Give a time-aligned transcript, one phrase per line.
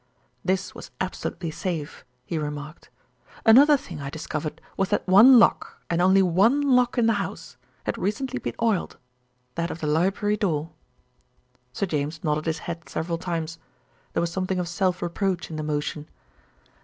[0.43, 2.89] "This was absolutely safe," he remarked.
[3.45, 7.55] "Another thing I discovered was that one lock, and only one lock in the house,
[7.83, 8.97] had recently been oiled
[9.53, 10.71] that of the library door."
[11.71, 13.59] Sir James nodded his head several times.
[14.13, 16.09] There was something of self reproach in the motion.